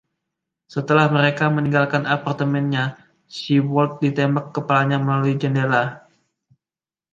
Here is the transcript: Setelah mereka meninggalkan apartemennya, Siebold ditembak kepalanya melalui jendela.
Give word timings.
Setelah 0.73 1.07
mereka 1.17 1.45
meninggalkan 1.55 2.03
apartemennya, 2.15 2.85
Siebold 3.35 3.91
ditembak 4.01 4.45
kepalanya 4.55 4.97
melalui 5.05 5.35
jendela. 5.41 5.83